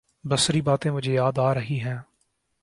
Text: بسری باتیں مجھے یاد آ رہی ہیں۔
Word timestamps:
بسری 0.23 0.61
باتیں 0.61 0.91
مجھے 0.91 1.13
یاد 1.13 1.37
آ 1.37 1.53
رہی 1.53 1.79
ہیں۔ 1.79 1.97